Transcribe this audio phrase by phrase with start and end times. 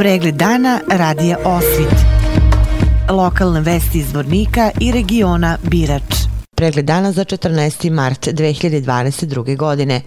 [0.00, 1.94] Pregled dana radija Osvit.
[3.10, 6.14] Lokalne vesti iz Vornika i regiona Birač.
[6.56, 7.90] Pregled dana za 14.
[7.90, 9.56] mart 2022.
[9.56, 10.00] godine.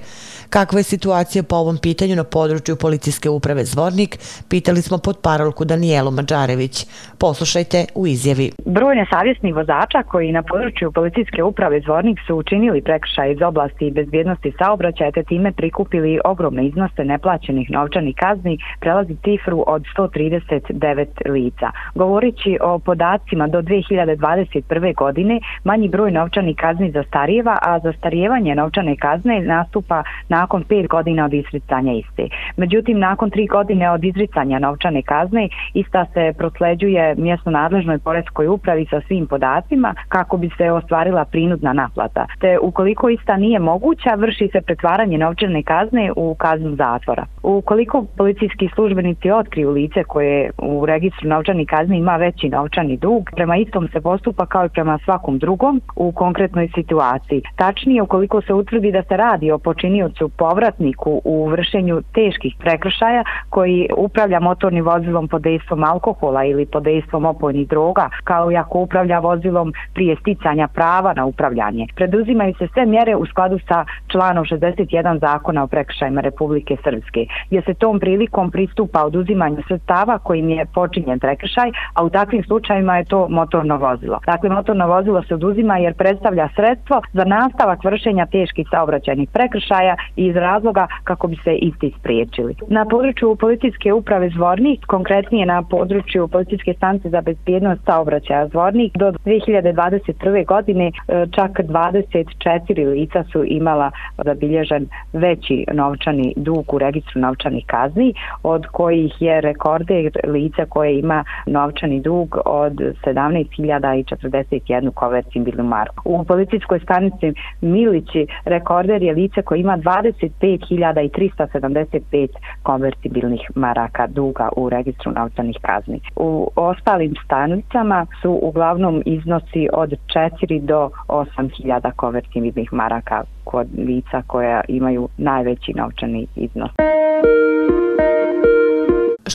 [0.49, 5.65] Kakva je situacija po ovom pitanju na području policijske uprave Zvornik, pitali smo pod parolku
[5.65, 6.85] Danijelu Mađarević.
[7.17, 8.51] Poslušajte u izjavi.
[8.65, 14.53] Broj nesavjesnih vozača koji na području policijske uprave Zvornik su učinili prekršaj iz oblasti bezbjednosti
[14.59, 21.71] saobraćaja te time prikupili ogromne iznose neplaćenih novčanih kazni prelazi cifru od 139 lica.
[21.95, 24.95] Govorići o podacima do 2021.
[24.95, 31.33] godine, manji broj novčanih kazni zastarijeva, a zastarijevanje novčane kazne nastupa nakon 5 godina od
[31.33, 32.27] izricanja iste.
[32.57, 38.85] Međutim, nakon 3 godine od izricanja novčane kazne, ista se prosleđuje mjesto nadležnoj poreskoj upravi
[38.89, 42.25] sa svim podacima kako bi se ostvarila prinudna naplata.
[42.39, 47.25] Te ukoliko ista nije moguća, vrši se pretvaranje novčane kazne u kaznu zatvora.
[47.43, 53.57] Ukoliko policijski službenici otkriju lice koje u registru novčani kazni ima veći novčani dug, prema
[53.57, 57.41] istom se postupa kao i prema svakom drugom u konkretnoj situaciji.
[57.55, 63.89] Tačnije, ukoliko se utvrdi da se radi o počiniocu povratniku u vršenju teških prekršaja koji
[63.97, 69.19] upravlja motornim vozilom pod dejstvom alkohola ili pod dejstvom opojnih droga, kao i ako upravlja
[69.19, 71.87] vozilom prije sticanja prava na upravljanje.
[71.95, 77.61] Preduzimaju se sve mjere u skladu sa članom 61 zakona o prekršajima Republike Srpske, gdje
[77.61, 83.05] se tom prilikom pristupa oduzimanju sredstava kojim je počinjen prekršaj, a u takvim slučajima je
[83.05, 84.19] to motorno vozilo.
[84.25, 90.35] Dakle, motorno vozilo se oduzima jer predstavlja sredstvo za nastavak vršenja teških saobraćajnih prekršaja iz
[90.35, 92.55] razloga kako bi se isti spriječili.
[92.67, 99.11] Na području policijske uprave Zvornik, konkretnije na području policijske stanice za bezbjednost saobraćaja Zvornik, do
[99.11, 100.45] 2021.
[100.45, 100.91] godine e,
[101.31, 103.91] čak 24 lica su imala
[104.25, 108.13] zabilježen veći novčani dug u registru novčanih kazni,
[108.43, 116.01] od kojih je rekorder lica koje ima novčani dug od 17.041 konvertibilnu marku.
[116.05, 122.27] U policijskoj stanici Milići rekorder je lice koje ima 25.375
[122.63, 125.99] konvertibilnih maraka duga u registru novčanih kazni.
[126.15, 129.93] U ostalim stanicama su uglavnom iznosi od
[130.39, 136.71] 4 do 8.000 konvertibilnih maraka kod lica koja imaju najveći novčani iznos.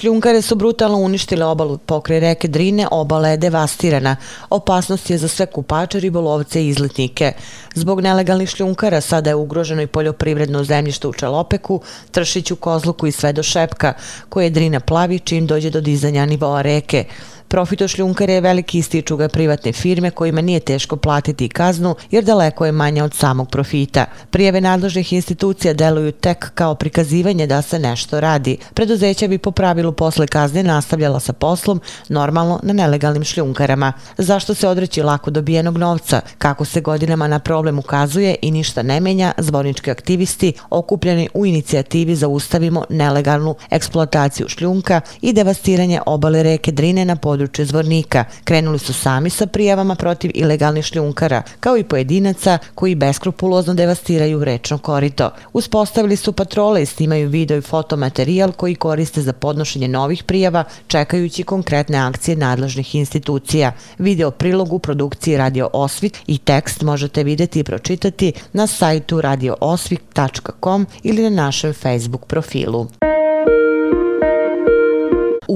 [0.01, 4.17] Šljunkare su brutalno uništile obalu pokraj reke Drine, obala je devastirana.
[4.51, 7.33] Opasnost je za sve kupače, ribolovce i izletnike.
[7.75, 11.81] Zbog nelegalnih šljunkara sada je ugroženo i poljoprivredno zemljište u Čalopeku,
[12.11, 13.93] Tršiću, Kozluku i sve do Šepka,
[14.29, 17.05] koje Drina plavi čim dođe do dizanja nivoa reke.
[17.49, 22.25] Profit od šljunkare je veliki ističu ga privatne firme kojima nije teško platiti kaznu jer
[22.25, 24.05] daleko je manja od samog profita.
[24.31, 28.57] Prijeve nadležnih institucija deluju tek kao prikazivanje da se nešto radi.
[28.75, 33.93] Preduzeća bi po pravilu posle kazne nastavljala sa poslom normalno na nelegalnim šljunkarama.
[34.19, 36.21] Zašto se odreći lako dobijenog novca?
[36.39, 42.17] Kako se godinama na problem ukazuje i ništa ne menja, zvornički aktivisti okupljeni u inicijativi
[42.17, 48.25] za ustavimo nelegalnu eksploataciju šljunka i devastiranje obale reke Drine na području područje Zvornika.
[48.45, 54.79] Krenuli su sami sa prijavama protiv ilegalnih šljunkara, kao i pojedinaca koji beskrupulozno devastiraju rečno
[54.79, 55.31] korito.
[55.53, 61.43] Uspostavili su patrole i snimaju video i fotomaterijal koji koriste za podnošenje novih prijava, čekajući
[61.43, 63.73] konkretne akcije nadležnih institucija.
[63.99, 71.23] Video prilogu produkciji Radio Osvit i tekst možete vidjeti i pročitati na sajtu radioosvit.com ili
[71.23, 72.87] na našem Facebook profilu.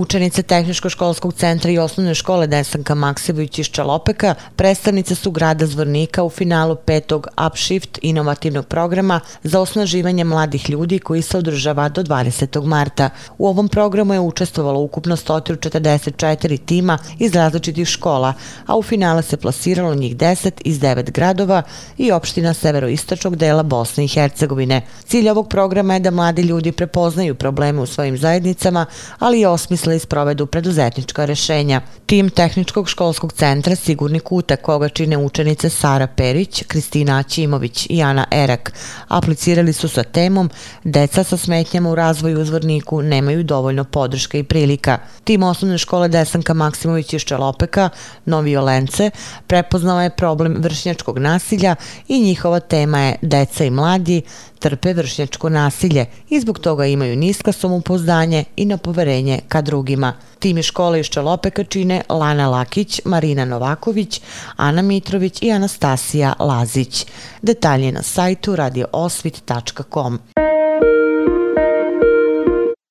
[0.00, 6.30] Učenice Tehničko-školskog centra i osnovne škole Desanka Maksević iz Čalopeka predstavnice su grada Zvornika u
[6.30, 12.64] finalu petog Upshift inovativnog programa za osnaživanje mladih ljudi koji se održava do 20.
[12.66, 13.10] marta.
[13.38, 18.32] U ovom programu je učestvovalo ukupno 144 tima iz različitih škola,
[18.66, 21.62] a u finale se plasiralo njih 10 iz 9 gradova
[21.98, 24.82] i opština severoistočnog dela Bosne i Hercegovine.
[25.04, 28.86] Cilj ovog programa je da mladi ljudi prepoznaju probleme u svojim zajednicama,
[29.18, 31.80] ali i osmisle zamisle i sprovedu preduzetnička rešenja.
[32.06, 38.26] Tim Tehničkog školskog centra Sigurni kuta koga čine učenice Sara Perić, Kristina Aćimović i Ana
[38.30, 38.72] Erak
[39.08, 40.50] aplicirali su sa temom
[40.84, 44.98] Deca sa smetnjama u razvoju u Zvorniku nemaju dovoljno podrške i prilika.
[45.24, 47.90] Tim osnovne škole Desanka Maksimović iz Čelopeka,
[48.24, 49.10] Novi Olence,
[49.46, 51.76] prepoznao je problem vršnjačkog nasilja
[52.08, 54.22] i njihova tema je Deca i mladi
[54.60, 60.12] trpe vršnjačko nasilje i zbog toga imaju niska samopouzdanje i napoverenje ka drugima.
[60.38, 64.20] Timi škole iz Čelopeka čine Lana Lakić, Marina Novaković,
[64.56, 67.06] Ana Mitrović i Anastasija Lazić.
[67.42, 70.18] Detalje na sajtu radioosvit.com.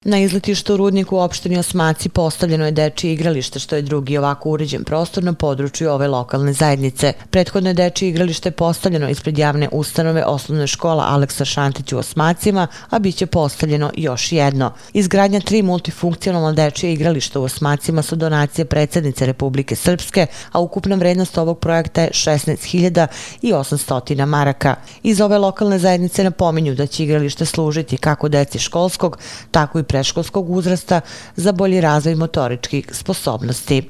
[0.05, 4.49] Na izletištu u Rudniku u opštini Osmaci postavljeno je dečije igralište, što je drugi ovako
[4.49, 7.13] uređen prostor na području ove lokalne zajednice.
[7.29, 12.99] Prethodno je dečije igralište postavljeno ispred javne ustanove osnovne škola Aleksa Šantić u Osmacima, a
[12.99, 14.73] bit će postavljeno još jedno.
[14.93, 21.37] Izgradnja tri multifunkcionalna dečije igrališta u Osmacima su donacije predsjednice Republike Srpske, a ukupna vrednost
[21.37, 24.75] ovog projekta je 16.800 maraka.
[25.03, 29.17] Iz ove lokalne zajednice napominju da će igralište služiti kako deci školskog,
[29.51, 31.01] tako i preškolskog uzrasta
[31.35, 33.89] za bolji razvoj motoričkih sposobnosti.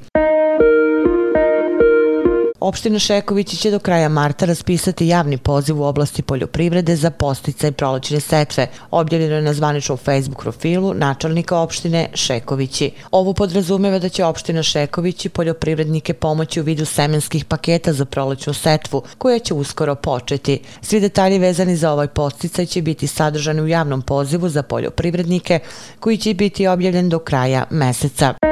[2.60, 7.72] Opština Šekovići će do kraja marta raspisati javni poziv u oblasti poljoprivrede za postica i
[7.72, 8.66] prolećne setve.
[8.90, 12.90] Objavljeno je na zvaničnom Facebook profilu načelnika opštine Šekovići.
[13.10, 19.02] Ovo podrazumeva da će opština Šekovići poljoprivrednike pomoći u vidu semenskih paketa za prolećnu setvu,
[19.18, 20.60] koja će uskoro početi.
[20.82, 25.58] Svi detalji vezani za ovaj posticaj će biti sadržani u javnom pozivu za poljoprivrednike,
[26.00, 28.49] koji će biti objavljen do kraja meseca.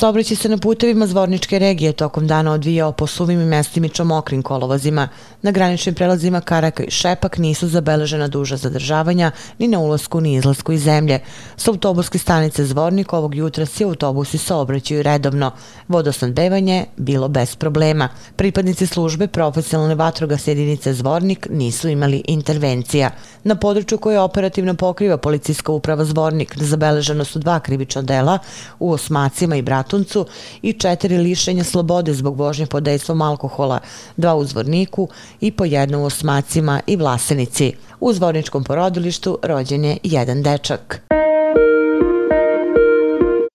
[0.00, 5.08] Saobraćaj se na putevima Zvorničke regije tokom dana odvijao po suvim i mestimično mokrim kolovozima.
[5.42, 10.72] Na graničnim prelazima Karaka i Šepak nisu zabeležena duža zadržavanja ni na ulazku ni izlasku
[10.72, 11.20] iz zemlje.
[11.56, 15.50] Sa autobuske stanice Zvornik ovog jutra svi autobusi saobraćaju redovno.
[15.88, 18.08] Vodosnadbevanje bilo bez problema.
[18.36, 23.10] Pripadnici službe profesionalne vatroga jedinice Zvornik nisu imali intervencija.
[23.44, 28.38] Na području koje operativno pokriva policijska uprava Zvornik zabeleženo su dva krivična dela
[28.78, 30.26] u Osmacima i Bratu Batuncu
[30.62, 33.80] i četiri lišenja slobode zbog vožnje pod dejstvom alkohola,
[34.16, 35.08] dva u Zvorniku
[35.40, 37.72] i po jedno u Osmacima i Vlasenici.
[38.00, 41.02] U Zvorničkom porodilištu rođen je jedan dečak.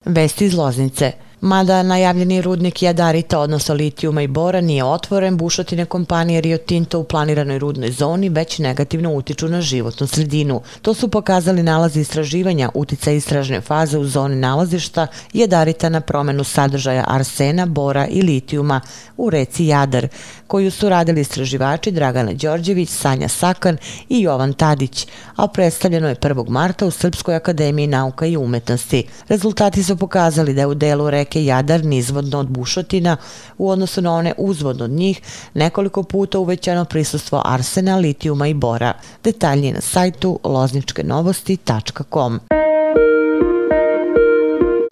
[0.05, 1.11] Vesti iz Loznice–
[1.45, 7.03] Mada najavljeni rudnik Jadarita, odnosno litijuma i bora, nije otvoren, bušotine kompanije Rio Tinto u
[7.03, 10.61] planiranoj rudnoj zoni već negativno utiču na životnu sredinu.
[10.81, 17.03] To su pokazali nalazi istraživanja utica istražne faze u zoni nalazišta Jadarita na promenu sadržaja
[17.07, 18.81] arsena, bora i litijuma
[19.17, 20.07] u reci Jadar,
[20.47, 23.77] koju su radili istraživači Dragana Đorđević, Sanja Sakan
[24.09, 26.49] i Jovan Tadić, a predstavljeno je 1.
[26.49, 29.03] marta u Srpskoj akademiji nauka i umetnosti.
[29.27, 33.17] Rezultati su pokazali da je u delu reke reke Jadar nizvodno od bušotina
[33.57, 35.21] u odnosu na one uzvodno od njih
[35.53, 38.93] nekoliko puta uvećano prisustvo arsena, litijuma i bora.
[39.23, 42.39] Detalji na sajtu lozničkenovosti.com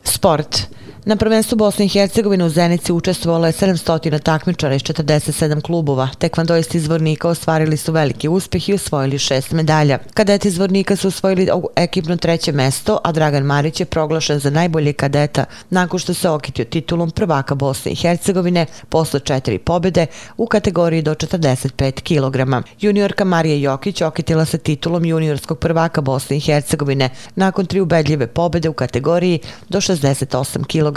[0.04, 0.68] Sport.
[1.05, 6.09] Na prvenstvu Bosne i Hercegovine u Zenici učestvovalo je 700 takmičara iz 47 klubova.
[6.17, 10.00] Tekvandoisti izvornika ostvarili su veliki uspeh i osvojili šest medalja.
[10.13, 14.94] Kadeti iz Vornika su osvojili ekipno treće mesto, a Dragan Marić je proglašen za najbolje
[14.94, 20.06] kadeta nakon što se okitio titulom prvaka Bosne i Hercegovine posle četiri pobjede
[20.38, 22.67] u kategoriji do 45 kg.
[22.79, 28.69] Juniorka Marija Jokić okitila se titulom juniorskog prvaka Bosne i Hercegovine nakon tri ubedljive pobjede
[28.69, 29.39] u kategoriji
[29.69, 30.93] do 68 kg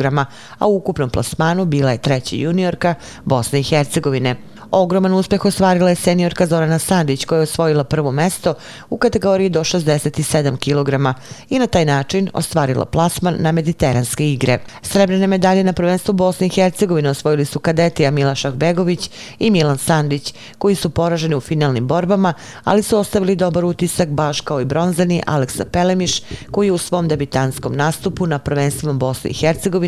[0.58, 4.36] a u ukupnom plasmanu bila je treća juniorka Bosne i Hercegovine.
[4.70, 8.54] Ogroman uspeh ostvarila je seniorka Zorana Sandić koja je osvojila prvo mesto
[8.90, 11.18] u kategoriji do 67 kg
[11.50, 14.58] i na taj način ostvarila plasman na mediteranske igre.
[14.82, 20.34] Srebrne medalje na prvenstvu Bosne i Hercegovine osvojili su kadeti Amila Šahbegović i Milan Sandić
[20.58, 22.34] koji su poraženi u finalnim borbama,
[22.64, 27.08] ali su ostavili dobar utisak baš kao i bronzani Aleksa Pelemiš koji je u svom
[27.08, 29.85] debitanskom nastupu na prvenstvima Bosne i Hercegovine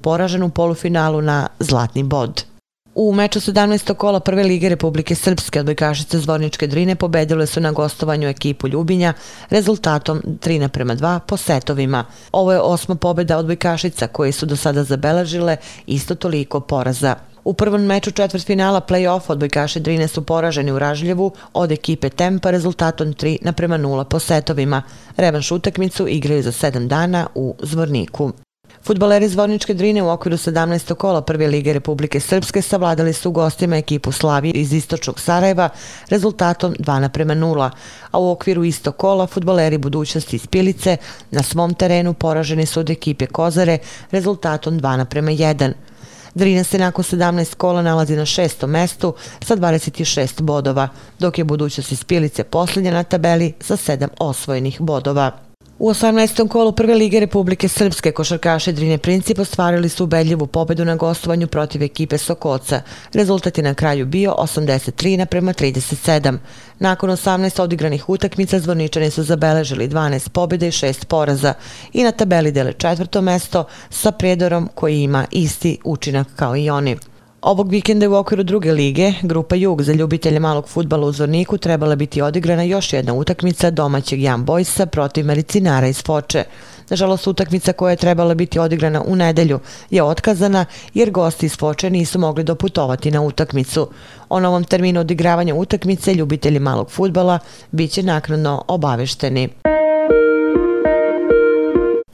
[0.00, 2.44] poražen u polufinalu na zlatni bod.
[2.94, 3.94] U meču 17.
[3.94, 9.12] kola Prve lige Republike Srpske odbojkašice Zvorničke Drine pobedile su na gostovanju ekipu Ljubinja
[9.50, 12.04] rezultatom 3 naprema 2 po setovima.
[12.32, 17.14] Ovo je osma pobeda odbojkašica koje su do sada zabeležile isto toliko poraza.
[17.44, 22.50] U prvom meču četvrt finala play-off odbojkaše Drine su poraženi u Ražljevu od ekipe Tempa
[22.50, 24.82] rezultatom 3 naprema 0 po setovima.
[25.16, 28.32] Revanš utakmicu igraju za 7 dana u Zvorniku.
[28.88, 30.94] Futbaleri Zvorničke Drine u okviru 17.
[30.94, 35.68] kola Prve lige Republike Srpske savladali su gostima ekipu Slavije iz Istočnog Sarajeva
[36.10, 37.70] rezultatom 2 naprema 0,
[38.10, 40.96] a u okviru isto kola futbaleri budućnosti iz Pilice
[41.30, 43.78] na svom terenu poraženi su od ekipe Kozare
[44.10, 45.72] rezultatom 2 naprema 1.
[46.34, 51.92] Drina se nakon 17 kola nalazi na šestom mestu sa 26 bodova, dok je budućnost
[51.92, 55.47] iz Pilice posljednja na tabeli sa 7 osvojenih bodova.
[55.80, 56.48] U 18.
[56.48, 61.82] kolu Prve lige Republike Srpske košarkaše Drine Princip ostvarili su ubedljivu pobedu na gostovanju protiv
[61.82, 62.82] ekipe Sokoca.
[63.12, 66.38] Rezultat je na kraju bio 83 naprema 37.
[66.78, 71.54] Nakon 18 odigranih utakmica Zvorničani su zabeležili 12 pobjede i 6 poraza
[71.92, 76.96] i na tabeli dele četvrto mesto sa predorom koji ima isti učinak kao i oni.
[77.42, 81.96] Ovog vikenda u okviru druge lige, Grupa Jug za ljubitelje malog futbala u Zorniku trebala
[81.96, 86.44] biti odigrana još jedna utakmica domaćeg Jan Bojsa protiv Medicinara iz Foče.
[86.90, 90.64] Nažalost, utakmica koja je trebala biti odigrana u nedelju je otkazana
[90.94, 93.88] jer gosti iz Foče nisu mogli doputovati na utakmicu.
[94.28, 97.38] O novom terminu odigravanja utakmice ljubitelji malog futbala
[97.70, 99.48] bit će naknadno obavešteni.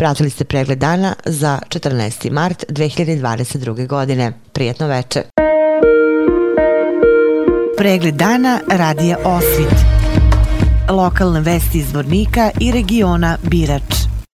[0.04, 2.30] Pratili ste pregled dana za 14.
[2.30, 3.86] mart 2022.
[3.86, 4.32] godine.
[4.52, 5.22] Prijetno veče.
[7.78, 9.78] Pregled dana radija Osvit.
[10.90, 14.13] Lokalne vesti iz Vornika i regiona Birač.